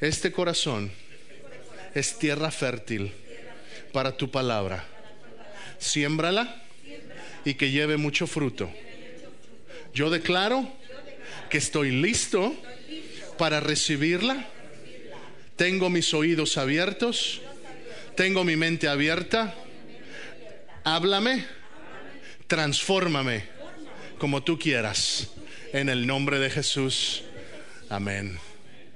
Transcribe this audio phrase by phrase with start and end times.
[0.00, 0.90] Este corazón
[1.94, 3.12] es tierra fértil
[3.92, 4.84] para tu palabra.
[5.78, 6.62] Siémbrala
[7.44, 8.70] y que lleve mucho fruto.
[9.94, 10.68] Yo declaro
[11.48, 12.54] que estoy listo
[13.38, 14.46] para recibirla.
[15.56, 17.40] Tengo mis oídos abiertos.
[18.16, 19.54] Tengo mi mente abierta.
[20.84, 21.44] Háblame.
[22.46, 23.44] Transfórmame
[24.18, 25.30] como tú quieras.
[25.72, 27.22] En el nombre de Jesús.
[27.90, 28.38] Amén.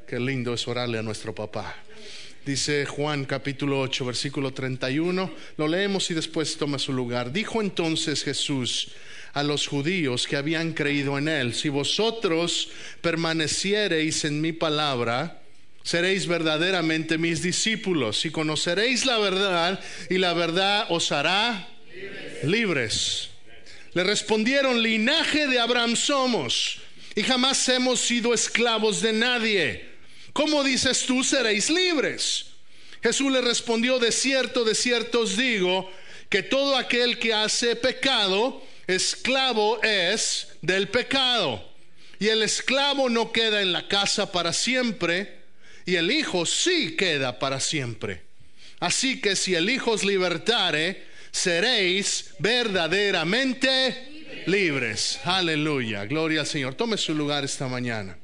[0.06, 1.74] Qué lindo es orarle a nuestro papá.
[2.46, 5.32] Dice Juan capítulo 8, versículo 31.
[5.56, 7.32] Lo leemos y después toma su lugar.
[7.32, 8.92] Dijo entonces Jesús
[9.32, 12.68] a los judíos que habían creído en él, si vosotros
[13.00, 15.42] permaneciereis en mi palabra,
[15.82, 22.44] seréis verdaderamente mis discípulos y conoceréis la verdad y la verdad os hará libres.
[22.44, 23.30] libres.
[23.94, 26.83] Le respondieron, linaje de Abraham somos
[27.14, 29.88] y jamás hemos sido esclavos de nadie.
[30.32, 32.46] ¿Cómo dices tú seréis libres?
[33.02, 35.90] Jesús le respondió, de cierto, de cierto os digo,
[36.28, 41.64] que todo aquel que hace pecado, esclavo es del pecado.
[42.18, 45.42] Y el esclavo no queda en la casa para siempre,
[45.86, 48.22] y el Hijo sí queda para siempre.
[48.80, 54.13] Así que si el Hijo os libertare, seréis verdaderamente
[54.46, 55.20] libres.
[55.24, 56.04] Aleluya.
[56.06, 56.74] Gloria al Señor.
[56.74, 58.16] Tome su lugar esta mañana.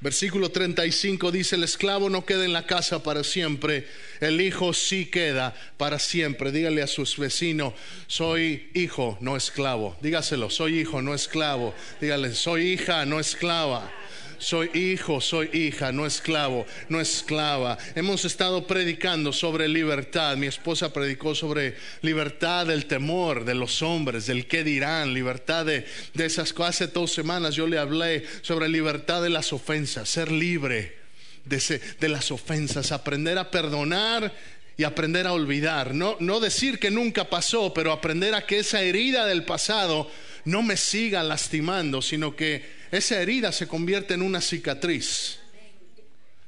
[0.00, 3.88] Versículo 35 dice, el esclavo no queda en la casa para siempre,
[4.20, 6.52] el hijo sí queda para siempre.
[6.52, 7.72] Dígale a sus vecinos,
[8.06, 9.96] soy hijo, no esclavo.
[10.02, 11.74] Dígaselo, soy hijo, no esclavo.
[12.00, 13.90] Dígale, soy hija, no esclava
[14.38, 17.78] soy hijo, soy hija, no esclavo, no esclava.
[17.94, 20.36] Hemos estado predicando sobre libertad.
[20.36, 25.86] Mi esposa predicó sobre libertad del temor de los hombres, del qué dirán, libertad de,
[26.14, 26.76] esas cosas.
[26.76, 30.96] Hace dos semanas yo le hablé sobre libertad de las ofensas, ser libre
[31.44, 34.32] de, de las ofensas, aprender a perdonar
[34.76, 35.94] y aprender a olvidar.
[35.94, 40.10] No, no decir que nunca pasó, pero aprender a que esa herida del pasado
[40.46, 45.40] no me siga lastimando, sino que esa herida se convierte en una cicatriz.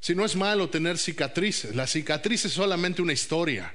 [0.00, 3.74] Si no es malo tener cicatrices, la cicatriz es solamente una historia.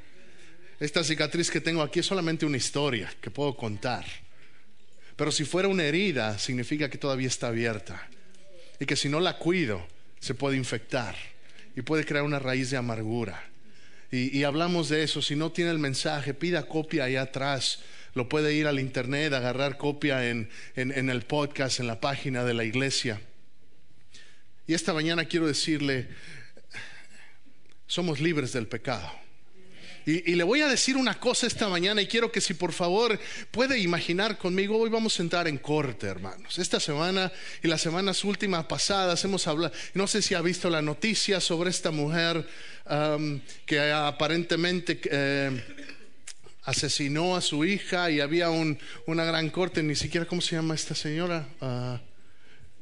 [0.79, 4.05] Esta cicatriz que tengo aquí es solamente una historia que puedo contar.
[5.15, 8.07] Pero si fuera una herida, significa que todavía está abierta.
[8.79, 9.85] Y que si no la cuido,
[10.19, 11.15] se puede infectar
[11.75, 13.43] y puede crear una raíz de amargura.
[14.09, 15.21] Y, hablamos de eso.
[15.21, 17.79] Si no tiene el mensaje, pida copia ahí atrás
[18.13, 22.63] lo puede ir al internet, agarrar copia en, el podcast, en la página de la
[22.63, 23.21] iglesia.
[24.67, 26.07] Y esta mañana quiero decirle,
[27.87, 29.11] somos libres del pecado.
[30.05, 33.17] Y, le voy a decir una cosa esta mañana y quiero que si por favor
[33.51, 36.59] puede imaginar conmigo, hoy vamos a entrar en corte, hermanos.
[36.59, 37.31] Esta semana
[37.63, 41.69] y las semanas últimas pasadas hemos hablado, no sé si ha visto la noticia sobre
[41.69, 42.45] esta mujer
[43.65, 44.99] que aparentemente...
[45.09, 45.61] Eh,
[46.65, 50.95] asesinó a su hija y había una gran corte, ni siquiera, ¿cómo se llama esta
[50.95, 51.47] señora?
[51.61, 51.99] Ah,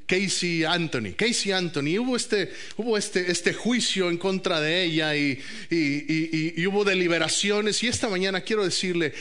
[0.05, 1.13] Casey Anthony.
[1.15, 6.83] Casey Anthony, hubo este, hubo este, este juicio en contra de ella y, y, hubo
[6.83, 9.13] deliberaciones y esta mañana quiero decirle,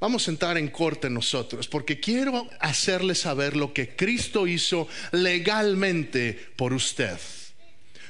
[0.00, 6.38] vamos a entrar en corte nosotros, porque quiero hacerle saber lo que Cristo hizo legalmente
[6.56, 7.18] por usted.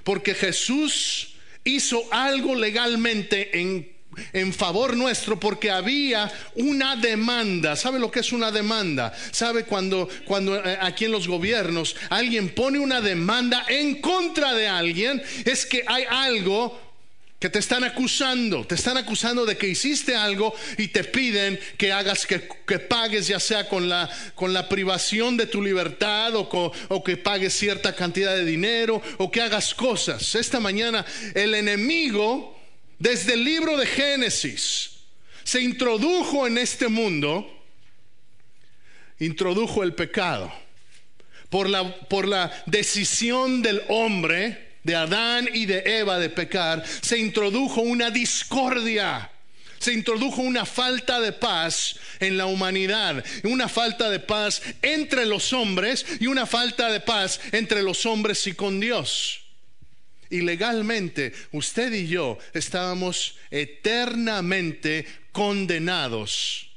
[0.05, 1.35] Porque Jesús
[1.65, 3.94] hizo algo legalmente en
[4.33, 7.77] en favor nuestro porque había una demanda.
[7.77, 9.13] ¿Sabe lo que es una demanda?
[9.31, 14.69] ¿Sabe cuando, cuando eh, aquí en los gobiernos alguien pone una demanda en contra de
[14.69, 15.23] alguien?
[15.45, 16.85] Es que hay algo
[17.45, 21.93] que te están acusando, te están acusando de que hiciste algo y te piden que
[21.93, 22.39] hagas, que,
[22.79, 27.53] pagues ya sea con la, con la privación de tu libertad o, o que pagues
[27.53, 30.35] cierta cantidad de dinero o que hagas cosas.
[30.37, 32.54] Esta mañana el enemigo
[32.99, 34.91] desde el libro de Génesis
[35.43, 37.47] se introdujo en este mundo,
[39.19, 40.53] introdujo el pecado.
[41.51, 47.19] Por la, por la decisión del hombre, de Adán y de Eva de pecar, se
[47.19, 49.31] introdujo una discordia
[49.79, 55.53] Se introdujo una falta de paz en la humanidad, una falta de paz entre los
[55.53, 59.44] hombres y una falta de paz entre los hombres y con Dios.
[60.35, 66.73] Y legalmente usted y yo estábamos eternamente condenados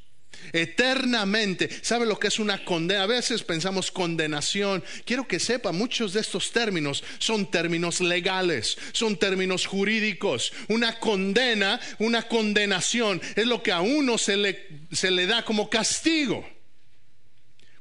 [0.54, 1.68] eternamente.
[1.82, 3.02] ¿Sabe lo que es una condena?
[3.02, 4.84] A veces pensamos condenación.
[5.06, 10.54] Quiero que sepa, muchos de estos términos son términos legales, son términos jurídicos.
[10.68, 15.68] Una condena, una condenación es lo que a uno se le, se le da como
[15.68, 16.48] castigo.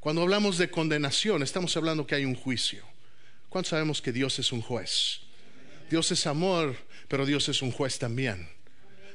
[0.01, 2.83] Cuando hablamos de condenación, estamos hablando que hay un juicio.
[3.51, 5.26] ¿Cuántos sabemos que Dios es un juez?
[5.91, 6.77] Dios es amor,
[7.09, 8.49] pero Dios es un juez también.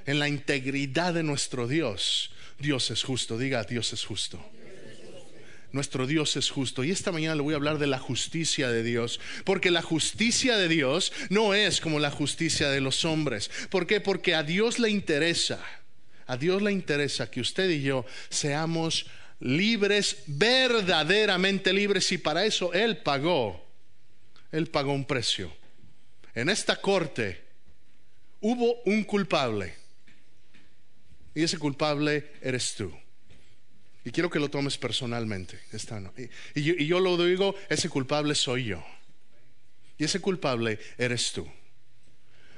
[0.05, 3.37] En la integridad de nuestro Dios, Dios es justo.
[3.37, 4.43] Diga, Dios es justo.
[5.71, 6.83] Nuestro Dios es justo.
[6.83, 9.19] Y esta mañana le voy a hablar de la justicia de Dios.
[9.45, 13.49] Porque la justicia de Dios no es como la justicia de los hombres.
[13.69, 14.01] ¿Por qué?
[14.01, 15.63] Porque a Dios le interesa.
[16.27, 19.05] A Dios le interesa que usted y yo seamos
[19.39, 22.11] libres, verdaderamente libres.
[22.11, 23.65] Y para eso Él pagó.
[24.51, 25.60] Él pagó un precio.
[26.33, 27.41] En esta corte
[28.39, 29.75] hubo un culpable
[31.33, 32.91] y ese culpable eres tú.
[34.03, 35.59] Y quiero que lo tomes personalmente.
[36.55, 38.83] Y, yo, y yo lo digo, ese culpable soy yo.
[39.97, 41.47] Y ese culpable eres tú.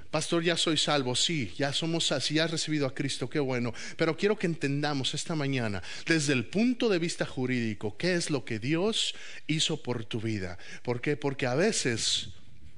[0.10, 3.74] Pastor, ya soy salvo, sí, ya somos así, ya has recibido a Cristo, qué bueno.
[3.98, 8.46] Pero quiero que entendamos esta mañana, desde el punto de vista jurídico, qué es lo
[8.46, 9.16] que Dios
[9.48, 10.60] hizo por tu vida.
[10.84, 11.18] ¿Por qué?
[11.18, 12.30] Porque a veces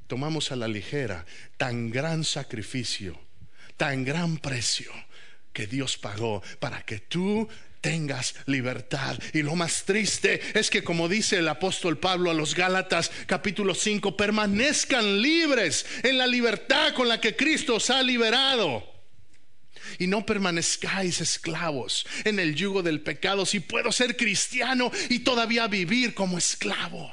[0.08, 1.26] tomamos a la ligera
[1.58, 3.20] tan gran sacrificio,
[3.78, 4.92] tan gran precio
[5.54, 7.48] que Dios pagó para que tú
[7.82, 9.18] tengas libertad.
[9.34, 13.76] Y lo más triste es que, como dice el apóstol Pablo a los Gálatas capítulo
[13.76, 18.84] 5, permanezcan libres en la libertad con la que Cristo os ha liberado.
[20.00, 23.46] Y no permanezcáis esclavos en el yugo del pecado.
[23.46, 27.12] Si puedo ser cristiano y todavía vivir como esclavo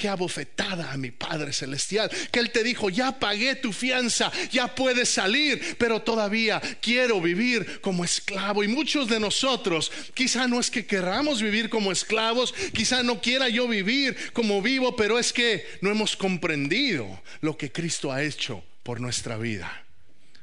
[0.00, 4.74] qué abofetada a mi Padre Celestial, que Él te dijo, ya pagué tu fianza, ya
[4.74, 8.64] puedes salir, pero todavía quiero vivir como esclavo.
[8.64, 13.50] Y muchos de nosotros, quizá no es que queramos vivir como esclavos, quizá no quiera
[13.50, 18.64] yo vivir como vivo, pero es que no hemos comprendido lo que Cristo ha hecho
[18.82, 19.84] por nuestra vida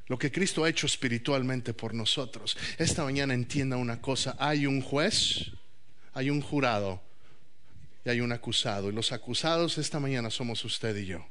[0.09, 2.55] lo que Cristo ha hecho espiritualmente por nosotros.
[2.77, 5.51] Esta mañana entienda una cosa, hay un juez,
[6.13, 7.01] hay un jurado
[8.07, 8.89] y hay un acusado.
[8.89, 11.27] Y los acusados esta mañana somos usted y yo.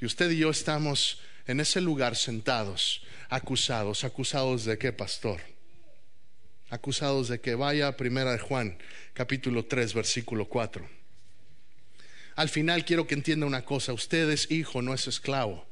[0.00, 4.04] Y usted y yo estamos en ese lugar sentados, acusados.
[4.04, 5.40] ¿Acusados de qué, pastor?
[6.68, 8.78] Acusados de que vaya a primera de Juan,
[9.14, 10.88] capítulo 3, versículo 4.
[12.36, 15.66] Al final quiero que entienda una cosa, usted es hijo, no es esclavo.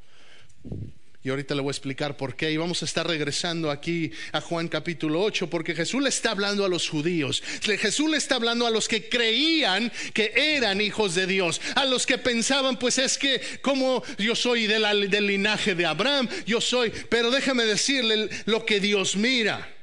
[1.22, 2.52] Y ahorita le voy a explicar por qué.
[2.52, 6.64] Y vamos a estar regresando aquí a Juan capítulo 8, porque Jesús le está hablando
[6.64, 7.42] a los judíos.
[7.62, 11.60] Jesús le está hablando a los que creían que eran hijos de Dios.
[11.74, 16.60] A los que pensaban, pues es que como yo soy del linaje de Abraham, yo
[16.60, 16.92] soy.
[17.08, 19.74] Pero déjame decirle lo que Dios mira.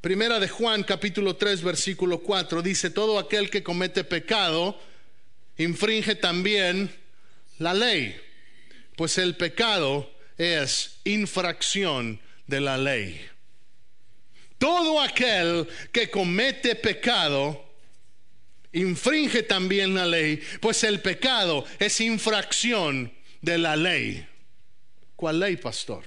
[0.00, 4.78] Primera de Juan capítulo 3 versículo 4 dice, todo aquel que comete pecado
[5.56, 6.94] infringe también
[7.58, 8.14] la ley
[8.96, 13.20] pues el pecado es infracción de la ley.
[14.58, 17.64] Todo aquel que comete pecado
[18.72, 24.26] infringe también la ley, pues el pecado es infracción de la ley.
[25.16, 26.04] ¿Cuál ley, pastor?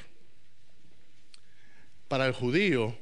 [2.07, 2.97] Para el judío,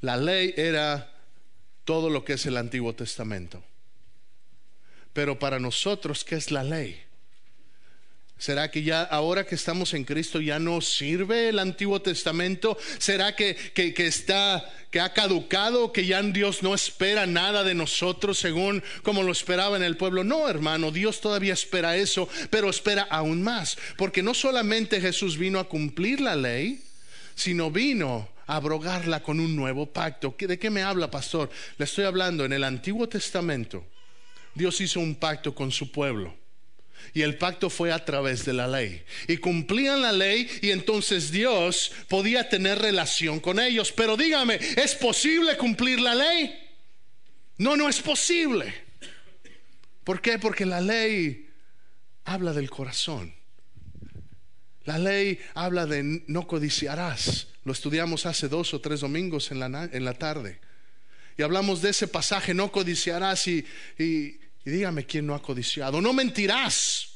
[0.00, 1.12] la ley era
[1.84, 3.62] todo lo que es el Antiguo Testamento.
[5.12, 7.02] Pero para nosotros, ¿qué es la ley?
[8.42, 12.76] ¿Será que ya ahora que estamos en Cristo ya no sirve el Antiguo Testamento?
[12.98, 18.38] ¿Será que, que, está que ha caducado, que ya Dios no espera nada de nosotros
[18.38, 20.24] según como lo esperaba en el pueblo?
[20.24, 25.60] No, hermano, Dios todavía espera eso, pero espera aún más, porque no solamente Jesús vino
[25.60, 26.82] a cumplir la ley,
[27.36, 30.34] sino vino a abrogarla con un nuevo pacto.
[30.36, 31.48] ¿De qué me habla, pastor?
[31.78, 33.86] Le estoy hablando en el Antiguo Testamento.
[34.52, 36.41] Dios hizo un pacto con su pueblo
[37.14, 39.02] y el pacto fue a través de la ley.
[39.28, 43.92] Y cumplían la ley y entonces Dios podía tener relación con ellos.
[43.92, 46.58] Pero dígame, ¿es posible cumplir la ley?
[47.58, 48.74] No, no es posible.
[50.04, 50.38] ¿Por qué?
[50.38, 51.48] Porque la ley
[52.24, 53.34] habla del corazón.
[54.84, 57.48] La ley habla de no codiciarás.
[57.64, 60.58] Lo estudiamos hace dos o tres domingos en la, en la tarde.
[61.36, 63.64] Y hablamos de ese pasaje, no codiciarás y,
[63.98, 66.00] y, y dígame quién no ha codiciado.
[66.00, 67.08] No mentirás.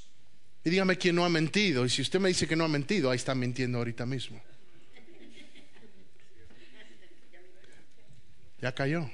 [0.64, 1.84] Y dígame quién no ha mentido.
[1.84, 4.42] Y si usted me dice que no ha mentido, ahí está mintiendo ahorita mismo.
[8.60, 9.10] Ya cayó.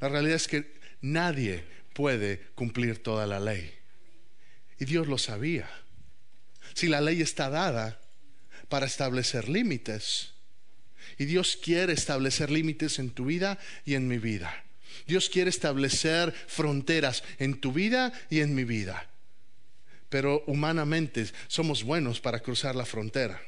[0.00, 3.72] La realidad es que nadie puede cumplir toda la ley.
[4.78, 5.70] Y Dios lo sabía.
[6.74, 8.00] Si la ley está dada
[8.68, 10.32] para establecer límites,
[11.18, 14.64] y Dios quiere establecer límites en tu vida y en mi vida.
[15.06, 19.08] Dios quiere establecer fronteras en tu vida y en mi vida.
[20.08, 23.40] Pero humanamente somos buenos para cruzar la frontera.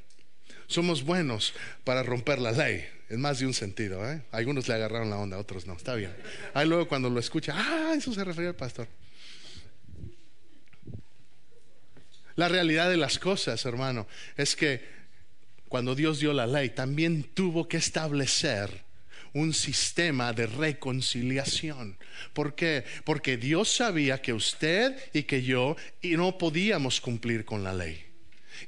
[0.67, 1.53] Somos buenos
[1.85, 2.85] para romper la ley.
[3.11, 4.11] En más de un sentido.
[4.11, 4.23] ¿eh?
[4.33, 5.75] Algunos le agarraron la onda, otros no.
[5.75, 6.15] Está bien.
[6.55, 8.89] Ahí luego cuando lo escucha, ah, eso se refería al pastor.
[12.37, 14.07] La realidad de las cosas, hermano,
[14.37, 14.83] es que
[15.69, 18.85] cuando Dios dio la ley, también tuvo que establecer
[19.33, 21.99] un sistema de reconciliación.
[22.33, 22.85] ¿Por qué?
[23.05, 28.05] Porque Dios sabía que usted y que yo no podíamos cumplir con la ley.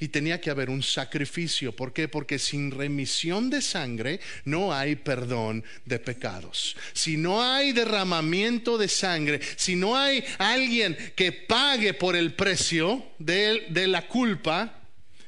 [0.01, 1.75] Y tenía que haber un sacrificio.
[1.75, 2.09] ¿Por qué?
[2.09, 6.77] Porque sin remisión de sangre no hay perdón de pecados.
[6.93, 13.05] Si no hay derramamiento de sangre, si no hay alguien que pague por el precio
[13.19, 14.84] de, de la culpa,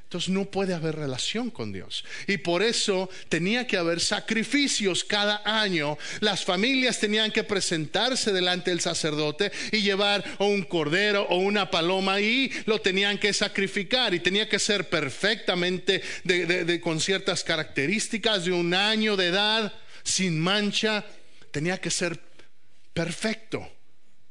[0.07, 2.05] entonces no puede haber relación con Dios.
[2.29, 5.99] Y por eso tenía que haber sacrificios cada año.
[6.21, 12.21] Las familias tenían que presentarse delante del sacerdote y llevar un cordero o una paloma
[12.21, 14.15] y lo tenían que sacrificar.
[14.15, 16.01] Y tenía que ser perfectamente
[16.81, 19.73] con ciertas características de un año de edad,
[20.05, 21.05] sin mancha.
[21.51, 22.21] Tenía que ser
[22.95, 23.69] perfecto.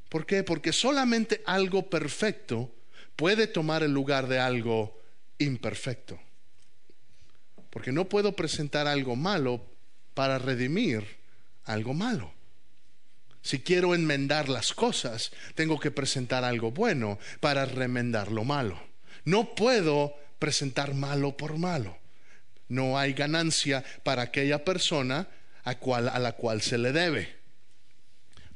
[0.08, 0.44] ¿Por qué?
[0.44, 2.74] Porque solamente algo perfecto
[3.18, 5.05] puede tomar el lugar de algo
[5.40, 6.20] imperfecto.
[7.70, 9.66] Porque no puedo presentar algo malo
[10.14, 11.04] para redimir
[11.66, 12.34] algo malo.
[13.42, 18.82] Si quiero enmendar las cosas, tengo que presentar algo bueno para remendar lo malo.
[19.24, 21.98] No puedo presentar malo por malo.
[22.68, 25.28] No hay ganancia para aquella persona
[25.64, 27.36] a, la cual se le debe.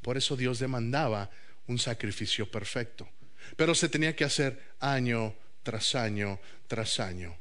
[0.01, 1.29] Por eso Dios demandaba
[1.67, 3.07] un sacrificio perfecto.
[3.55, 6.39] Pero se tenía que hacer año tras año
[6.69, 7.35] tras año.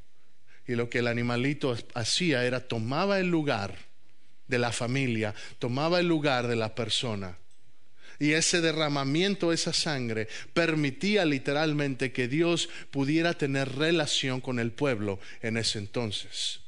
[0.67, 3.77] Y lo que el animalito hacía era tomaba el lugar
[4.49, 7.39] de la familia, tomaba el lugar de la persona.
[8.19, 15.21] Y ese derramamiento, esa sangre, permitía literalmente que Dios pudiera tener relación con el pueblo
[15.41, 16.61] en ese entonces.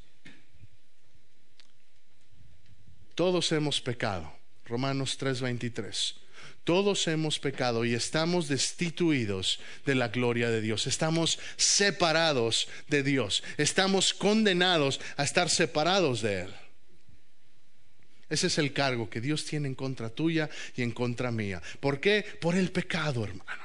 [3.15, 4.31] Todos hemos pecado.
[4.65, 6.15] Romanos 3:23.
[6.63, 10.87] Todos hemos pecado y estamos destituidos de la gloria de Dios.
[10.87, 13.43] Estamos separados de Dios.
[13.57, 16.53] Estamos condenados a estar separados de Él.
[18.29, 21.61] Ese es el cargo que Dios tiene en contra tuya y en contra mía.
[21.81, 22.25] ¿Por qué?
[22.39, 23.63] Por el pecado, hermano.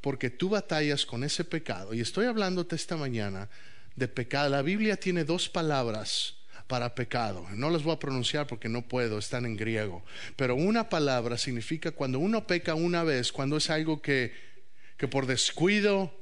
[0.00, 1.92] Porque tú batallas con ese pecado.
[1.92, 3.48] Y estoy hablándote esta mañana
[3.96, 4.50] de pecado.
[4.50, 6.35] La Biblia tiene dos palabras
[6.66, 7.46] para pecado.
[7.54, 10.04] No las voy a pronunciar porque no puedo, están en griego.
[10.36, 14.32] Pero una palabra significa cuando uno peca una vez, cuando es algo que,
[14.96, 16.12] que por descuido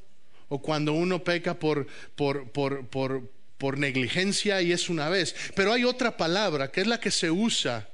[0.48, 5.34] o cuando uno peca por, por, por, por, por negligencia y es una vez.
[5.54, 7.88] Pero hay otra palabra que es la que se usa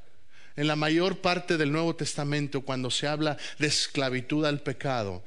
[0.57, 5.25] en la mayor parte del Nuevo Testamento cuando se habla de esclavitud al pecado.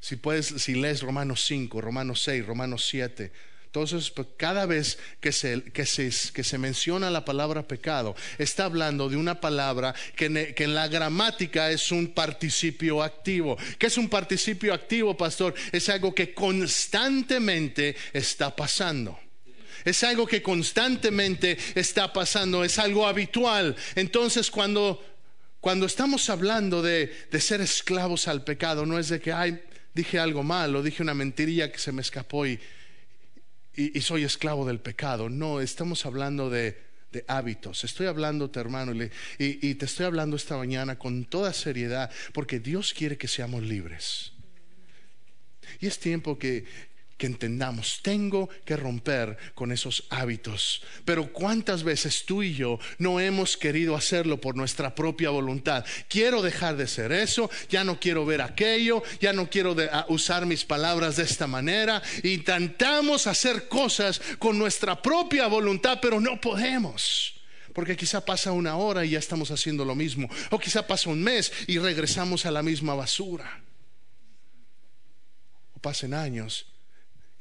[0.00, 3.32] Si puedes, si lees Romanos 5, Romanos 6, Romanos 7,
[3.72, 8.66] entonces, pues, cada vez que se, que, se, que se, menciona la palabra pecado, está
[8.66, 13.56] hablando de una palabra que, que en la gramática es un participio activo.
[13.78, 15.54] ¿Qué es un participio activo, pastor?
[15.72, 19.18] Es algo que constantemente está pasando.
[19.86, 23.74] Es algo que constantemente está pasando, es algo habitual.
[23.94, 25.02] Entonces, cuando,
[25.60, 29.62] cuando estamos hablando de, de ser esclavos al pecado, no es de que, ay,
[29.94, 32.60] dije algo malo, dije una mentirilla que se me escapó y
[33.74, 35.28] y, soy esclavo del pecado.
[35.28, 36.78] No, estamos hablando de,
[37.26, 37.84] hábitos.
[37.84, 38.92] Estoy hablándote, hermano,
[39.38, 44.32] y, te estoy hablando esta mañana con toda seriedad, porque Dios quiere que seamos libres.
[45.80, 46.64] Y es tiempo que,
[47.16, 50.82] que entendamos, tengo que romper con esos hábitos.
[51.04, 55.84] Pero ¿cuántas veces tú y yo no hemos querido hacerlo por nuestra propia voluntad?
[56.08, 59.76] Quiero dejar de ser eso, ya no quiero ver aquello, ya no quiero
[60.08, 62.02] usar mis palabras de esta manera.
[62.24, 67.34] Intentamos hacer cosas con nuestra propia voluntad, pero no podemos.
[67.72, 70.28] Porque quizá pasa una hora y ya estamos haciendo lo mismo.
[70.50, 73.62] O quizá pasa un mes y regresamos a la misma basura.
[75.74, 76.71] O pasen años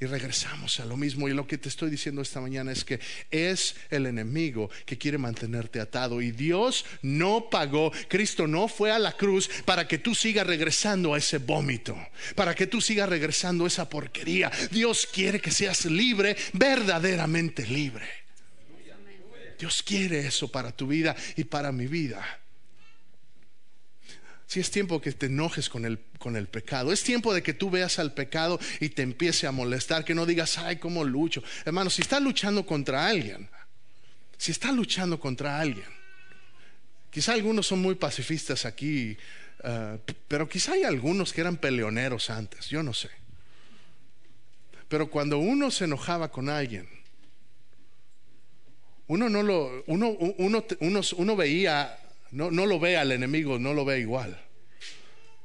[0.01, 1.29] y regresamos a lo mismo.
[1.29, 5.20] Y lo que te estoy diciendo esta mañana es que es el enemigo que quiere
[5.20, 6.22] mantenerte atado.
[6.22, 11.13] Y Dios no pagó, Cristo no fue a la cruz para que tú sigas regresando
[11.13, 11.96] a ese vómito,
[12.36, 14.51] para que tú sigas regresando a esa porquería.
[14.72, 18.08] Dios quiere que seas libre, verdaderamente libre.
[19.60, 22.41] Dios quiere eso para tu vida y para mi vida.
[24.51, 27.53] Si es tiempo que te enojes con el, con el pecado, es tiempo de que
[27.53, 31.41] tú veas al pecado y te empiece a molestar, que no digas, ay, cómo lucho.
[31.63, 33.50] Hermano, si estás luchando contra alguien,
[34.38, 35.86] si estás luchando contra alguien,
[37.10, 39.17] quizá algunos son muy pacifistas aquí,
[39.63, 43.10] eh, pero quizá hay algunos que eran peleoneros antes, yo no sé.
[44.89, 46.89] Pero cuando uno se enojaba con alguien,
[49.08, 50.65] uno no lo, uno, uno,
[51.15, 51.98] uno veía
[52.32, 54.38] no, no lo ve al enemigo, no lo ve igual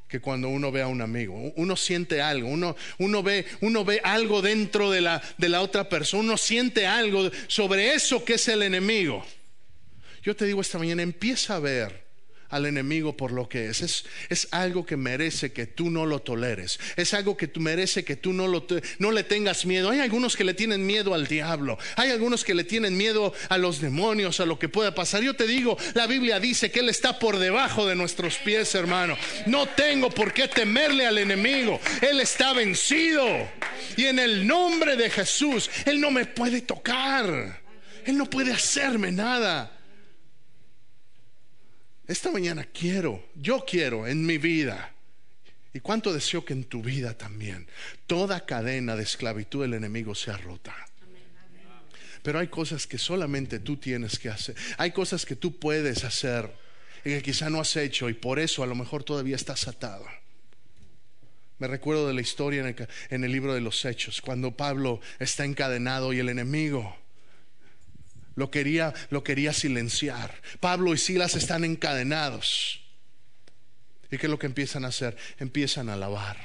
[0.08, 1.34] que cuando uno ve a un amigo.
[1.56, 5.88] Uno siente algo, uno, uno, ve, uno ve algo dentro de la, de la otra
[5.88, 9.24] persona, uno siente algo sobre eso que es el enemigo.
[10.22, 12.05] Yo te digo esta mañana, empieza a ver
[12.50, 13.82] al enemigo por lo que es.
[13.82, 14.04] es.
[14.28, 16.78] Es, algo que merece que tú no lo toleres.
[16.96, 18.66] Es algo que tú merece que tú no, lo,
[18.98, 19.90] no le tengas miedo.
[19.90, 21.78] Hay algunos que le tienen miedo al diablo.
[21.96, 25.22] Hay algunos que le tienen miedo a los demonios, a lo que pueda pasar.
[25.22, 29.16] Yo te digo, la Biblia dice que Él está por debajo de nuestros pies, hermano.
[29.46, 31.80] No tengo por qué temerle al enemigo.
[32.00, 33.26] Él está vencido.
[33.96, 37.60] Y en el nombre de Jesús, Él no me puede tocar.
[38.04, 39.75] Él no puede hacerme nada.
[42.06, 44.92] Esta mañana quiero, yo quiero en mi vida,
[45.72, 47.66] y cuánto deseo que en tu vida también,
[48.06, 50.74] toda cadena de esclavitud del enemigo sea rota.
[52.22, 54.56] Pero hay cosas que solamente tú tienes que hacer.
[54.78, 56.50] Hay cosas que tú puedes hacer
[57.04, 60.04] y que quizá no has hecho y por eso a lo mejor todavía estás atado.
[61.58, 65.00] Me recuerdo de la historia en el, en el libro de los Hechos, cuando Pablo
[65.18, 66.96] está encadenado y el enemigo
[68.36, 70.40] lo quería, lo quería silenciar.
[70.60, 72.82] Pablo y Silas están encadenados.
[74.10, 75.16] ¿Y qué es lo que empiezan a hacer?
[75.38, 76.36] Empiezan a alabar.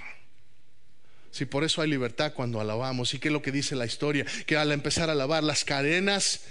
[1.30, 3.14] Si por eso hay libertad cuando alabamos.
[3.14, 4.26] ¿Y qué es lo que dice la historia?
[4.46, 6.42] Que al empezar a alabar las cadenas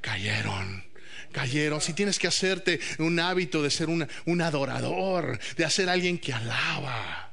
[0.00, 0.84] cayeron
[1.32, 1.80] cayeron.
[1.80, 7.23] Si tienes que hacerte un hábito de ser un adorador, de ser alguien que alaba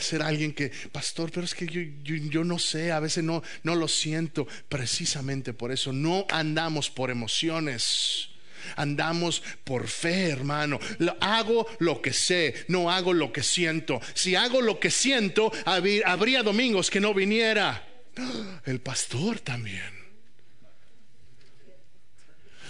[0.00, 3.74] ser alguien que, pastor, pero es que yo, yo, no sé, a veces no, no
[3.74, 4.46] lo siento.
[4.68, 8.30] Precisamente por eso no andamos por emociones.
[8.74, 10.80] Andamos por fe, hermano.
[11.20, 14.00] Hago lo que sé, no hago lo que siento.
[14.14, 17.86] Si hago lo que siento, habría domingos que no viniera.
[18.64, 19.94] El pastor también.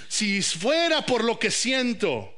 [0.08, 2.35] Si fuera por lo que siento,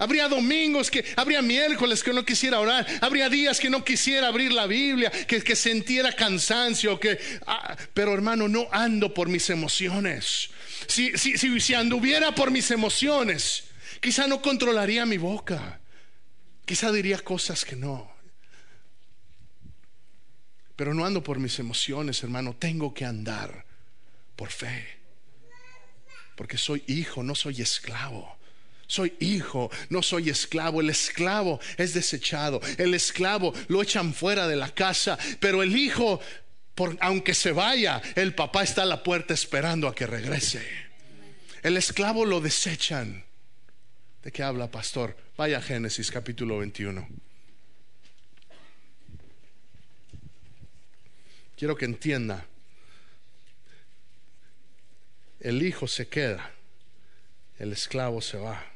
[0.00, 4.50] Habría domingos que, habría miércoles que no quisiera orar, habría días que no quisiera abrir
[4.50, 10.48] la Biblia, que, que sintiera cansancio, que, ah, pero hermano, no ando por mis emociones.
[10.86, 13.64] Si, si, si, si anduviera por mis emociones,
[14.00, 15.80] quizá no controlaría mi boca,
[16.64, 18.10] quizá diría cosas que no.
[20.76, 23.66] Pero no ando por mis emociones, hermano, tengo que andar
[24.34, 24.96] por fe,
[26.36, 28.39] porque soy hijo, no soy esclavo.
[28.90, 30.80] Soy hijo, no soy esclavo.
[30.80, 32.60] El esclavo es desechado.
[32.76, 35.16] El esclavo lo echan fuera de la casa.
[35.38, 36.20] Pero el hijo,
[36.98, 40.66] aunque se vaya, el papá está a la puerta esperando a que regrese.
[41.62, 43.24] El esclavo lo desechan.
[44.24, 45.16] ¿De qué habla, pastor?
[45.36, 47.06] Vaya Génesis capítulo 21.
[51.56, 52.44] Quiero que entienda.
[55.38, 56.50] El hijo se queda,
[57.60, 58.70] el esclavo se va.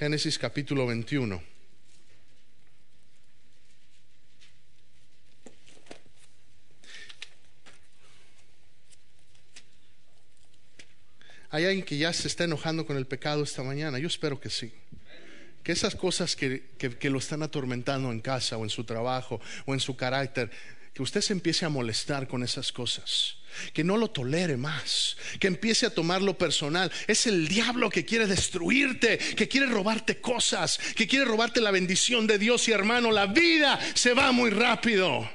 [0.00, 1.42] Génesis capítulo 21.
[11.50, 13.98] Hay alguien que ya se está enojando con el pecado esta mañana.
[13.98, 14.72] Yo espero que sí.
[15.62, 19.74] Que esas cosas que, que, lo están atormentando en casa o en su trabajo o
[19.74, 20.50] en su carácter,
[21.00, 23.36] que usted se empiece a molestar con esas cosas
[23.72, 26.92] que no lo tolere más, que empiece a tomarlo personal.
[27.06, 32.26] Es el diablo que quiere destruirte, que quiere robarte cosas, que quiere robarte la bendición
[32.26, 35.28] de Dios y hermano, la vida se va muy rápido.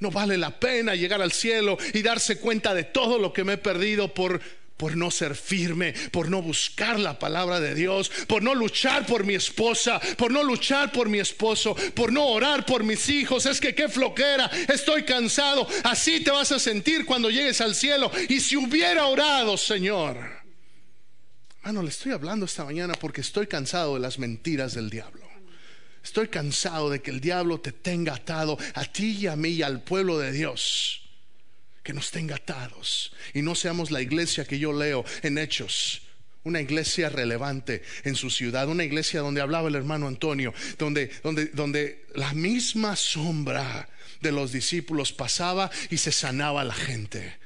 [0.00, 3.52] No vale la pena llegar al cielo y darse cuenta de todo lo que me
[3.52, 4.40] he perdido por
[4.80, 9.24] por no ser firme, por no buscar la palabra de Dios, por no luchar por
[9.24, 13.44] mi esposa, por no luchar por mi esposo, por no orar por mis hijos.
[13.44, 15.68] Es que qué floquera, estoy cansado.
[15.84, 18.10] Así te vas a sentir cuando llegues al cielo.
[18.30, 20.16] Y si hubiera orado, Señor.
[21.62, 25.28] Mano, le estoy hablando esta mañana porque estoy cansado de las mentiras del diablo.
[26.02, 29.62] Estoy cansado de que el diablo te tenga atado a ti y a mí y
[29.62, 30.99] al pueblo de Dios
[31.90, 36.02] que nos tenga atados y no seamos la iglesia que yo leo en Hechos.
[36.44, 41.46] Una iglesia relevante en su ciudad, una iglesia donde hablaba el hermano Antonio, donde, donde,
[41.46, 43.88] donde la misma sombra
[44.20, 47.40] de los discípulos pasaba y se sanaba la gente.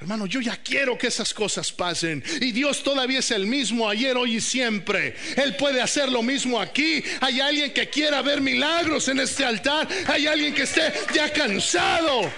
[0.00, 2.22] Hermano, yo ya quiero que esas cosas pasen.
[2.40, 5.16] Y Dios todavía es el mismo ayer, hoy y siempre.
[5.36, 7.02] Él puede hacer lo mismo aquí.
[7.20, 9.88] Hay alguien que quiera ver milagros en este altar.
[10.06, 12.32] Hay alguien que esté ya cansado.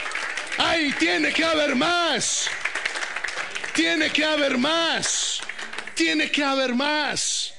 [0.58, 2.48] Ay, tiene que haber más.
[3.74, 5.40] Tiene que haber más.
[5.94, 7.54] Tiene que haber más.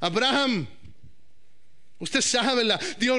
[0.00, 0.66] Abraham
[1.98, 3.18] Usted sabe, la, Dios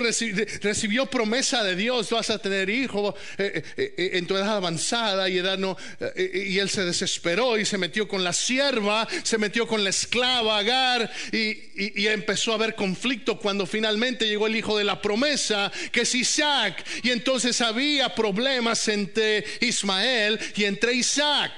[0.62, 5.28] recibió, promesa de Dios, vas a tener hijo eh, eh, eh, en tu edad avanzada
[5.30, 5.76] y edad no,
[6.16, 10.60] y él se desesperó y se metió con la sierva, se metió con la esclava
[10.60, 15.72] Agar y, y, empezó a haber conflicto cuando finalmente llegó el hijo de la promesa,
[15.92, 21.52] que es Isaac, y entonces había problemas entre Ismael y entre Isaac.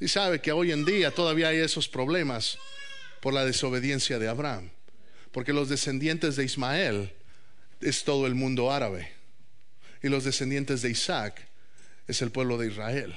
[0.00, 2.56] Y sabe que hoy en día todavía hay esos problemas
[3.20, 4.70] por la desobediencia de Abraham
[5.32, 7.12] porque los descendientes de Ismael
[7.80, 9.12] es todo el mundo árabe
[10.02, 11.46] y los descendientes de Isaac
[12.06, 13.14] es el pueblo de Israel.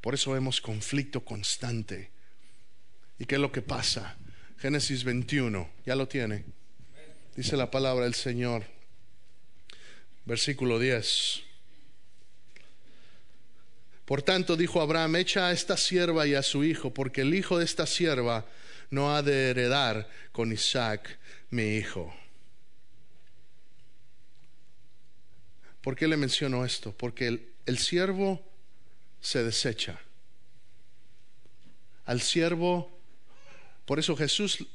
[0.00, 2.10] Por eso vemos conflicto constante.
[3.18, 4.16] ¿Y qué es lo que pasa?
[4.58, 6.44] Génesis 21, ya lo tiene.
[7.36, 8.64] Dice la palabra del Señor.
[10.24, 11.42] Versículo 10.
[14.04, 17.58] Por tanto dijo Abraham, echa a esta sierva y a su hijo, porque el hijo
[17.58, 18.46] de esta sierva
[18.90, 21.18] no ha de heredar con Isaac
[21.52, 22.12] mi hijo.
[25.82, 26.92] ¿Por qué le menciono esto?
[26.96, 28.42] Porque el, siervo
[29.20, 30.00] se desecha.
[32.06, 32.90] Al siervo,
[33.84, 34.66] por eso Jesús,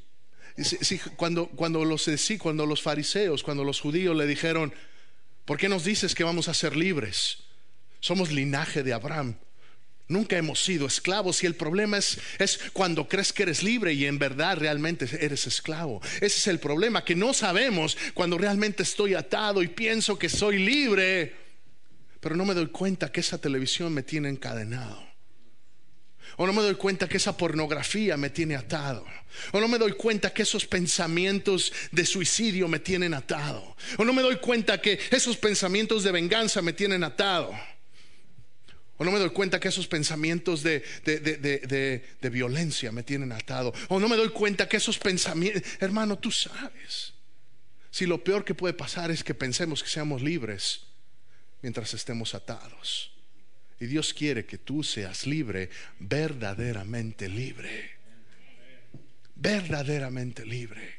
[1.16, 4.72] cuando, cuando, los, cuando los fariseos, cuando los judíos le dijeron,
[5.44, 7.38] ¿por qué nos dices que vamos a ser libres?
[8.00, 9.36] Somos linaje de Abraham.
[10.08, 14.06] Nunca hemos sido esclavos y el problema es, es, cuando crees que eres libre y
[14.06, 16.00] en verdad realmente eres esclavo.
[16.16, 20.58] Ese es el problema, que no sabemos cuando realmente estoy atado y pienso que soy
[20.58, 21.34] libre,
[22.20, 25.06] pero no me doy cuenta que esa televisión me tiene encadenado.
[26.36, 29.04] O no me doy cuenta que esa pornografía me tiene atado.
[29.52, 33.76] O no me doy cuenta que esos pensamientos de suicidio me tienen atado.
[33.98, 37.52] O no me doy cuenta que esos pensamientos de venganza me tienen atado.
[38.98, 43.72] O no me doy cuenta que esos pensamientos de, de, violencia me tienen atado.
[43.88, 47.14] O no me doy cuenta que esos pensamientos, hermano, tú sabes.
[47.92, 50.80] Si lo peor que puede pasar es que pensemos que seamos libres
[51.62, 53.12] mientras estemos atados.
[53.78, 57.92] Y Dios quiere que tú seas libre, verdaderamente libre.
[59.36, 60.98] Verdaderamente libre.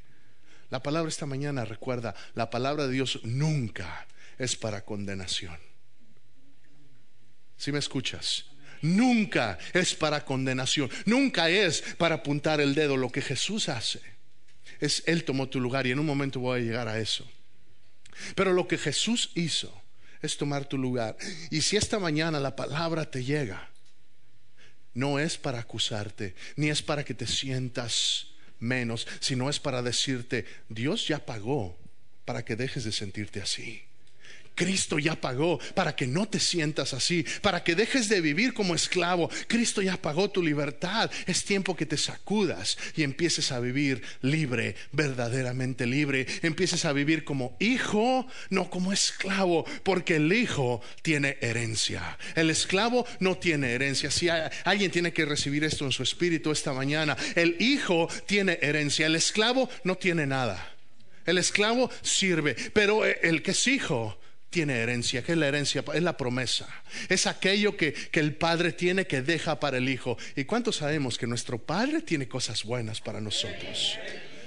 [0.70, 4.08] La palabra esta mañana recuerda, la palabra de Dios nunca
[4.38, 5.69] es para condenación
[7.60, 8.46] si me escuchas,
[8.82, 12.96] nunca es para condenación, nunca es para apuntar el dedo.
[12.96, 14.00] Lo que Jesús hace
[14.80, 17.30] es Él tomó tu lugar y en un momento voy a llegar a eso.
[18.34, 19.84] Pero lo que Jesús hizo
[20.22, 21.18] es tomar tu lugar.
[21.52, 23.70] Y si esta mañana la palabra te llega,
[24.94, 30.46] no es para acusarte, ni es para que te sientas menos, sino es para decirte,
[30.70, 31.78] Dios ya pagó
[32.24, 33.89] para que dejes de sentirte así.
[34.60, 38.76] Cristo ya pagó para que no te sientas así, para que dejes de vivir como
[38.76, 39.30] esclavo.
[39.48, 41.10] Cristo ya pagó tu libertad.
[41.28, 46.28] Es tiempo que te sacudas y empieces a vivir libre, verdaderamente libre.
[46.42, 52.18] Empieces a vivir como hijo, no como esclavo, porque el hijo tiene herencia.
[52.36, 54.12] El esclavo no tiene herencia.
[54.12, 59.06] Si alguien tiene que recibir esto en su espíritu esta mañana, el hijo tiene herencia,
[59.06, 60.76] el esclavo no tiene nada.
[61.26, 64.20] El esclavo sirve, pero el que es hijo
[64.50, 65.24] tiene herencia.
[65.24, 65.84] ¿Qué es la herencia?
[65.94, 66.68] Es la promesa.
[67.08, 70.18] Es aquello que, que, el Padre tiene que deja para el Hijo.
[70.36, 73.98] ¿Y cuántos sabemos que nuestro Padre tiene cosas buenas para nosotros?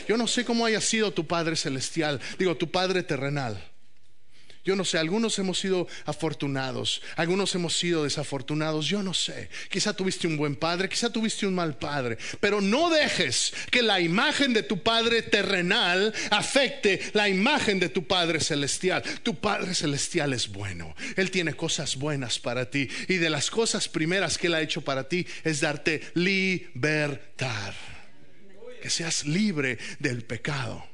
[0.09, 3.71] Yo no sé cómo haya sido tu Padre celestial, digo, tu Padre terrenal.
[4.64, 9.48] Yo no sé, algunos hemos sido afortunados, algunos hemos sido desafortunados, yo no sé.
[9.68, 14.01] Quizá tuviste un buen padre, quizá tuviste un mal padre, pero no dejes que la
[14.01, 19.03] imagen de tu Padre terrenal afecte la imagen de tu Padre celestial.
[19.25, 23.88] Tu Padre celestial es bueno, Él tiene cosas buenas para ti y de las cosas
[23.88, 27.75] primeras que Él ha hecho para ti es darte libertad,
[28.81, 30.87] que seas libre del pecado.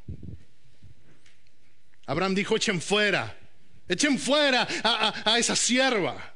[2.06, 3.36] Abraham dijo, echen fuera
[3.88, 6.34] Echen fuera a, esa sierva.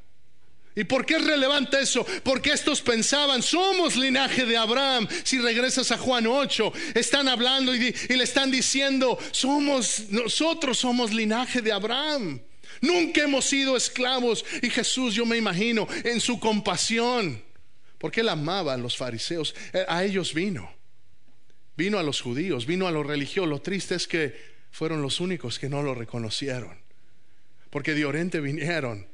[0.74, 2.06] ¿Y por qué es relevante eso?
[2.22, 5.06] Porque estos pensaban, somos linaje de Abraham.
[5.22, 11.12] Si regresas a Juan 8, están hablando y, y, le están diciendo, somos, nosotros somos
[11.12, 12.40] linaje de Abraham.
[12.80, 14.44] Nunca hemos sido esclavos.
[14.62, 17.42] Y Jesús, yo me imagino, en su compasión,
[17.98, 20.72] porque él amaba a los fariseos, eh, a ellos vino.
[21.76, 23.48] Vino a los judíos, vino a los religiosos.
[23.48, 26.81] Lo triste es que fueron los únicos que no lo reconocieron.
[27.72, 29.08] Porque de Oriente vinieron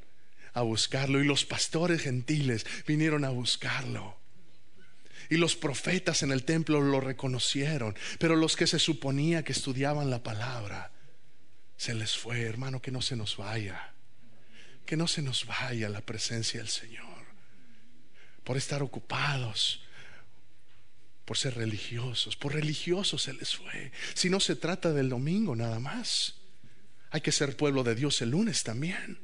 [0.51, 4.17] a buscarlo y los pastores gentiles vinieron a buscarlo.
[5.29, 10.09] Y los profetas en el templo lo reconocieron, pero los que se suponía que estudiaban
[10.09, 10.91] la palabra,
[11.77, 13.93] se les fue, hermano, que no se nos vaya,
[14.85, 17.27] que no se nos vaya la presencia del Señor,
[18.43, 19.83] por estar ocupados,
[21.23, 23.93] por ser religiosos, por religiosos se les fue.
[24.15, 26.38] Si no se trata del domingo nada más,
[27.11, 29.19] hay que ser pueblo de Dios el lunes también.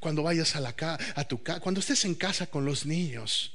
[0.00, 0.74] Cuando vayas a, la,
[1.14, 3.52] a tu casa, cuando estés en casa con los niños,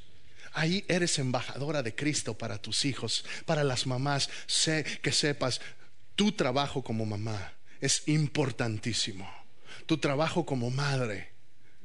[0.53, 4.29] Ahí eres embajadora de Cristo para tus hijos, para las mamás.
[4.47, 5.61] Sé que sepas,
[6.15, 9.29] tu trabajo como mamá es importantísimo.
[9.85, 11.31] Tu trabajo como madre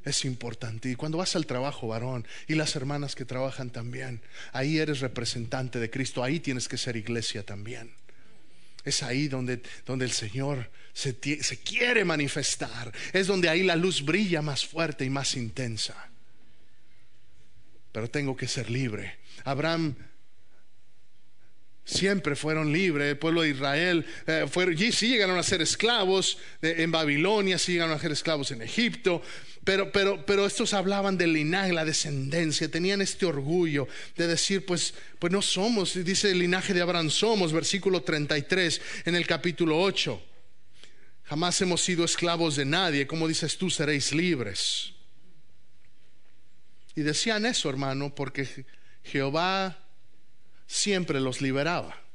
[0.05, 0.91] es importante.
[0.91, 4.21] Y cuando vas al trabajo, varón, y las hermanas que trabajan también,
[4.53, 7.95] ahí eres representante de Cristo, ahí tienes que ser iglesia también.
[8.87, 12.90] Es ahí donde, donde el Señor se, se quiere manifestar.
[13.12, 16.11] Es donde ahí la luz brilla más fuerte y más intensa
[17.96, 19.20] pero tengo que ser libre.
[19.44, 19.94] Abraham
[21.83, 26.90] siempre fueron libres, el pueblo de Israel, eh, fueron, sí llegaron a ser esclavos en
[26.90, 29.22] Babilonia, sí llegaron a ser esclavos en Egipto,
[29.66, 34.94] pero, pero, pero estos hablaban del linaje, la descendencia, tenían este orgullo de decir, pues,
[35.18, 40.22] pues no somos, dice el linaje de Abraham somos, versículo 33 en el capítulo 8.
[41.24, 44.92] Jamás hemos sido esclavos de nadie, como dices tú, seréis libres.
[46.94, 48.64] Y decían eso, hermano, porque
[49.02, 49.85] Jehová
[50.68, 52.06] siempre los liberaba.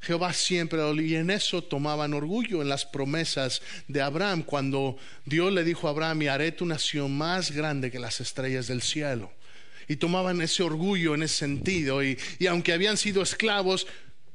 [0.00, 5.64] Jehová siempre y en eso tomaban orgullo en las promesas de Abraham, cuando Dios le
[5.64, 9.32] dijo a Abraham, y haré tu nación más grande que las estrellas del cielo.
[9.88, 13.86] Y tomaban ese orgullo en ese sentido, y, aunque habían sido esclavos,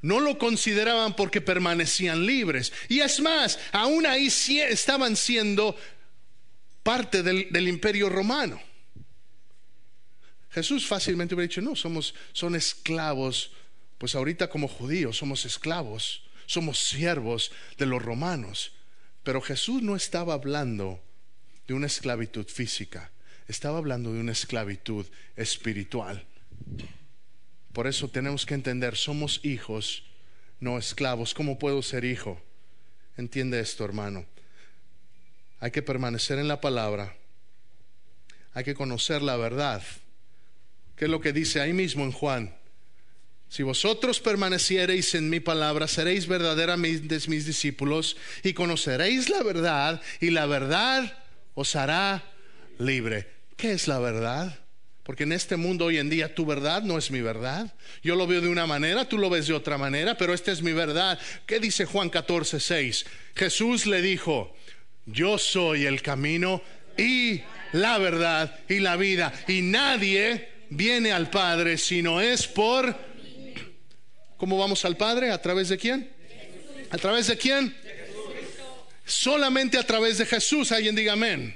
[0.01, 2.73] no lo consideraban porque permanecían libres.
[2.89, 5.75] Y es más, aún ahí estaban siendo
[6.83, 8.59] parte del imperio romano.
[10.51, 13.51] Jesús fácilmente hubiera dicho, no, somos, son esclavos,
[14.01, 18.71] pues ahorita como judíos somos esclavos, somos siervos de los romanos.
[19.21, 20.99] Pero Jesús no estaba hablando
[21.67, 23.11] de una esclavitud física,
[23.47, 26.25] estaba hablando de una esclavitud espiritual.
[27.73, 30.01] Por eso tenemos que entender, somos hijos,
[30.59, 31.35] no esclavos.
[31.35, 32.41] ¿Cómo puedo ser hijo?
[33.17, 34.25] Entiende esto, hermano.
[35.59, 37.15] Hay que permanecer en la palabra,
[38.55, 39.83] hay que conocer la verdad
[40.95, 42.60] ¿Qué es lo que dice ahí mismo en Juan?
[43.51, 50.29] Si vosotros permaneciereis en mi palabra, seréis verdaderamente mis discípulos y conoceréis la verdad y
[50.29, 51.21] la verdad
[51.53, 52.23] os hará
[52.79, 53.27] libre.
[53.57, 54.57] ¿Qué es la verdad?
[55.03, 57.75] Porque en este mundo hoy en día tu verdad no es mi verdad.
[58.01, 60.61] Yo lo veo de una manera, tú lo ves de otra manera, pero esta es
[60.61, 61.19] mi verdad.
[61.45, 63.05] ¿Qué dice Juan 14, 6?
[63.35, 64.55] Jesús le dijo,
[65.05, 66.61] yo soy el camino
[66.97, 67.41] y
[67.73, 69.33] la verdad y la vida.
[69.49, 73.10] Y nadie viene al Padre si no es por...
[74.41, 75.29] ¿Cómo vamos al Padre?
[75.29, 76.09] ¿A través de quién?
[76.89, 77.77] ¿A través de quién?
[79.05, 80.71] Solamente a través de Jesús.
[80.71, 81.55] Alguien diga amén.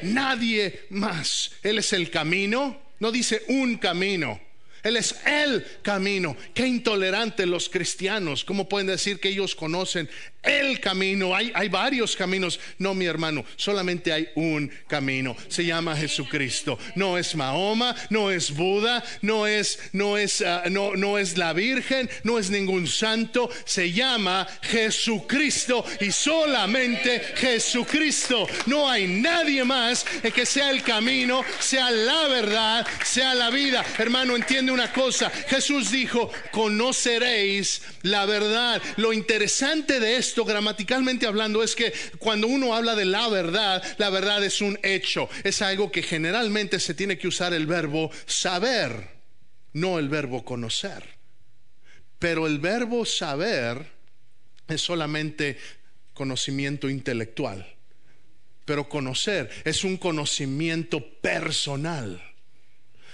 [0.00, 1.50] Nadie más.
[1.62, 2.80] Él es el camino.
[2.98, 4.40] No dice un camino.
[4.82, 6.34] Él es el camino.
[6.54, 8.42] Qué intolerantes los cristianos.
[8.42, 10.08] ¿Cómo pueden decir que ellos conocen
[10.44, 11.34] el camino?
[11.34, 12.60] Hay, hay varios caminos.
[12.78, 15.36] No, mi hermano, solamente hay un camino.
[15.48, 16.78] Se llama Jesucristo.
[16.94, 21.52] No es Mahoma, no es Buda, no es, no es, ah, no, no es la
[21.52, 23.50] Virgen, no es ningún santo.
[23.64, 28.46] Se llama Jesucristo y solamente Jesucristo.
[28.66, 30.04] No hay nadie más
[30.34, 33.84] que sea el camino, sea la verdad, sea la vida.
[33.98, 35.30] Hermano, entiende una cosa.
[35.30, 38.82] Jesús dijo, conoceréis la verdad.
[38.96, 44.08] Lo interesante de esto, gramaticalmente hablando, es que cuando uno habla de la verdad, la
[44.08, 45.28] verdad es un hecho.
[45.44, 49.10] Es algo que generalmente se tiene que usar el verbo saber,
[49.74, 51.04] no el verbo conocer.
[52.18, 53.86] Pero el verbo saber
[54.66, 55.58] es solamente
[56.14, 57.74] conocimiento intelectual.
[58.64, 62.22] Pero conocer es un conocimiento personal.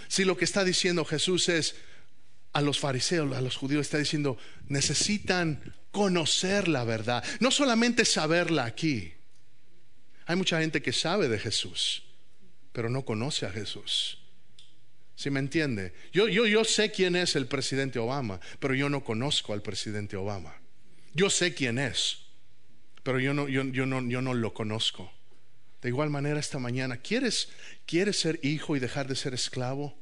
[0.07, 1.75] Si lo que está diciendo Jesús es
[2.53, 8.65] a los fariseos, a los judíos, está diciendo, necesitan conocer la verdad, no solamente saberla
[8.65, 9.15] aquí.
[10.27, 12.05] Hay mucha gente que sabe de Jesús,
[12.73, 14.19] pero no conoce a Jesús.
[15.17, 15.93] ¿Sí me entiende?
[16.13, 20.17] Yo, yo, yo sé quién es el presidente Obama, pero yo no conozco al presidente
[20.17, 20.55] Obama.
[21.13, 22.19] Yo sé quién es,
[23.03, 25.13] pero yo no, yo, yo no, yo no lo conozco.
[25.83, 27.49] De igual manera esta mañana, ¿quieres,
[27.87, 29.99] ¿quieres ser hijo y dejar de ser esclavo?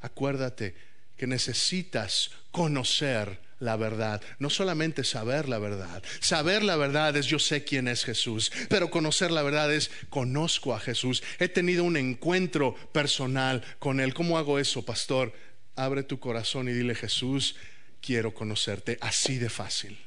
[0.00, 0.74] Acuérdate
[1.16, 4.22] que necesitas conocer la verdad.
[4.38, 6.02] No solamente saber la verdad.
[6.20, 10.74] Saber la verdad es yo sé quién es Jesús, pero conocer la verdad es conozco
[10.74, 11.22] a Jesús.
[11.38, 14.14] He tenido un encuentro personal con Él.
[14.14, 15.32] ¿Cómo hago eso, pastor?
[15.76, 17.56] Abre tu corazón y dile, Jesús,
[18.00, 18.98] quiero conocerte.
[19.00, 19.98] Así de fácil.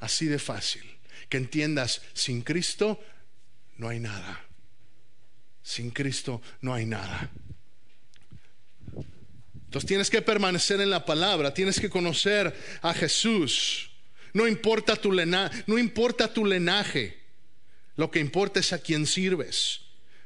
[0.00, 0.82] Así de fácil.
[1.28, 3.00] Que entiendas, sin Cristo
[3.76, 4.44] no hay nada.
[5.62, 7.30] Sin Cristo no hay nada.
[9.84, 13.90] Tienes que permanecer en la palabra, tienes que conocer a Jesús.
[14.32, 17.18] No importa tu, no importa tu linaje,
[17.96, 19.80] lo que importa es a quién sirves.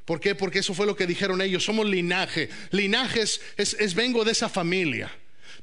[0.04, 0.34] ¿Por qué?
[0.34, 2.48] Porque eso fue lo que dijeron ellos, somos linaje.
[2.72, 5.10] Linaje es, vengo de esa familia.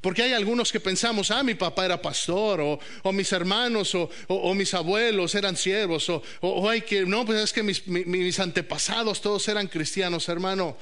[0.00, 2.60] Porque hay algunos que pensamos, ah, mi papá era pastor,
[3.02, 6.08] o, mis hermanos, o, mis abuelos eran siervos,
[6.40, 10.78] o, hay que, no, pues es que mis antepasados todos eran cristianos, hermano.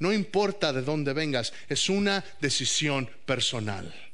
[0.00, 4.09] No importa de dónde vengas, es una decisión personal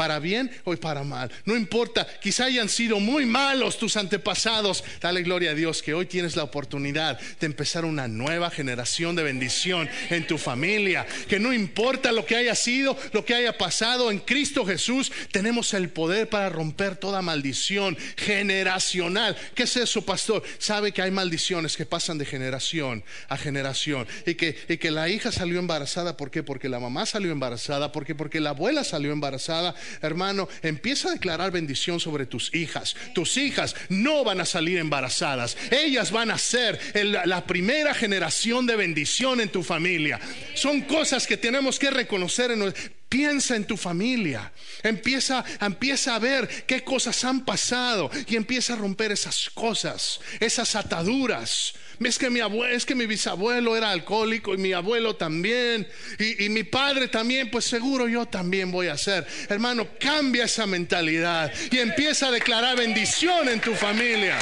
[0.00, 1.30] para bien o para mal.
[1.44, 4.82] No importa, quizá hayan sido muy malos tus antepasados.
[4.98, 9.24] Dale gloria a Dios que hoy tienes la oportunidad de empezar una nueva generación de
[9.24, 11.06] bendición en tu familia.
[11.28, 15.74] Que no importa lo que haya sido, lo que haya pasado, en Cristo Jesús tenemos
[15.74, 19.36] el poder para romper toda maldición generacional.
[19.54, 20.42] ¿Qué es eso, pastor?
[20.56, 25.10] Sabe que hay maldiciones que pasan de generación a generación y que, y que la
[25.10, 26.16] hija salió embarazada.
[26.16, 26.42] ¿Por qué?
[26.42, 27.92] Porque la mamá salió embarazada.
[27.92, 28.14] ¿Por qué?
[28.14, 32.96] Porque la abuela salió embarazada hermano, empieza a declarar bendición sobre tus hijas.
[33.14, 35.56] Tus hijas no van a salir embarazadas.
[35.70, 36.78] Ellas van a ser
[37.24, 40.20] la primera generación de bendición en tu familia.
[40.54, 42.72] Son cosas que tenemos que reconocer en
[43.10, 44.52] Piensa en tu familia.
[44.84, 50.76] Empieza, empieza a ver qué cosas han pasado y empieza a romper esas cosas, esas
[50.76, 51.74] ataduras.
[51.98, 55.88] Es que mi es que mi bisabuelo era alcohólico y mi abuelo también
[56.20, 59.26] y, y mi padre también, pues seguro yo también voy a ser.
[59.48, 64.38] Hermano, cambia esa mentalidad y empieza a declarar bendición en tu familia.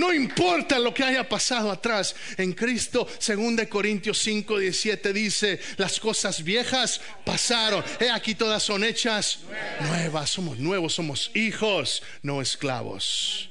[0.00, 2.16] No importa lo que haya pasado atrás.
[2.38, 7.84] En Cristo, 2 Corintios 5, 17 dice, las cosas viejas pasaron.
[8.00, 9.40] He aquí todas son hechas
[9.82, 10.30] nuevas.
[10.30, 13.50] Somos nuevos, somos hijos, no esclavos.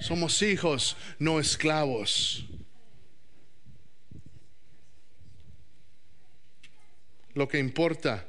[0.00, 2.46] Somos hijos, no esclavos.
[7.34, 8.26] Lo que importa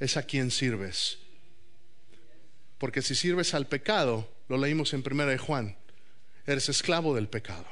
[0.00, 1.18] es a quién sirves.
[2.78, 5.77] Porque si sirves al pecado, lo leímos en primera de Juan,
[6.52, 7.66] eres esclavo del pecado.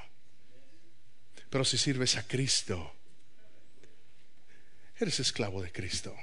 [1.49, 2.93] Pero si sirves a Cristo,
[4.99, 6.15] eres esclavo de Cristo.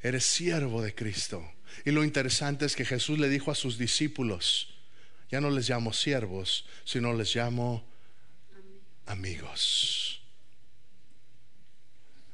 [0.00, 1.52] Eres siervo de Cristo.
[1.84, 4.74] Y lo interesante es que Jesús le dijo a sus discípulos,
[5.30, 7.86] ya no les llamo siervos, sino les llamo
[9.04, 10.22] amigos.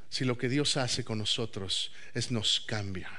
[0.09, 3.11] Si lo que Dios hace con nosotros es nos cambia,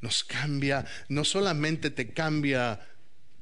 [0.00, 2.93] nos cambia, no solamente te cambia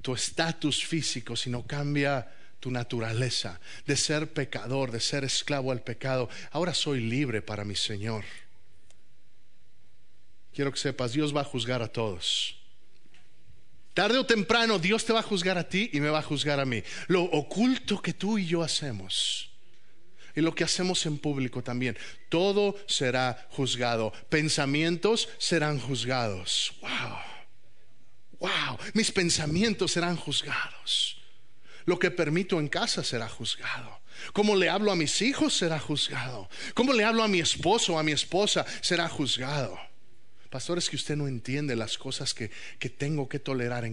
[0.03, 6.29] tu estatus físico, sino cambia tu naturaleza de ser pecador, de ser esclavo al pecado.
[6.51, 8.25] Ahora soy libre para mi Señor.
[10.53, 12.59] Quiero que sepas, Dios va a juzgar a todos.
[13.95, 16.61] Tarde o temprano Dios te va a juzgar a ti y me va a juzgar
[16.61, 16.83] a mí.
[17.09, 19.51] Lo oculto que tú y yo hacemos
[20.35, 21.97] y lo que hacemos en público también,
[22.29, 24.13] todo será juzgado.
[24.31, 26.73] Pensamientos serán juzgados.
[26.81, 27.32] Wow
[28.43, 31.17] wow, mis pensamientos serán juzgados.
[31.85, 34.01] Lo que permito en casa será juzgado.
[34.33, 36.49] Cómo le hablo a mis hijos será juzgado.
[36.75, 39.79] Cómo le hablo a mi esposo o a mi esposa será juzgado.
[40.51, 43.91] Pastores, que usted no entiende las cosas que, que tengo que tolerar en